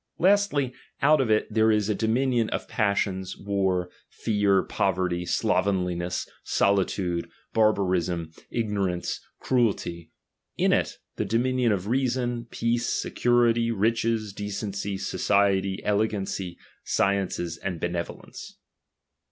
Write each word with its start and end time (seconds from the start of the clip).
Lastly, 0.17 0.73
out 1.03 1.21
of 1.21 1.29
it, 1.29 1.47
there 1.53 1.69
is 1.71 1.87
a 1.87 1.93
dominion 1.93 2.49
of 2.49 2.67
passions, 2.67 3.37
war, 3.37 3.91
fear, 4.09 4.63
poverty, 4.63 5.27
slovenliness, 5.27 6.27
solitude, 6.43 7.29
barbarism, 7.53 8.31
ignorance, 8.49 9.19
cruelty; 9.39 10.09
in 10.57 10.73
it, 10.73 10.97
the 11.17 11.25
dominion 11.25 11.71
of 11.71 11.85
reason, 11.85 12.45
peace, 12.49 12.89
security, 12.91 13.69
riches, 13.69 14.33
decency, 14.33 14.97
society, 14.97 15.79
elegancy, 15.85 16.57
sciences, 16.83 17.59
aud 17.63 17.79
benevolence. 17.79 18.57